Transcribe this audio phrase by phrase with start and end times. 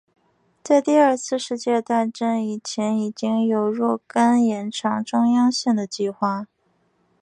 [0.63, 6.47] 在第二次世界大战以前已经有若干延长中央线的计划。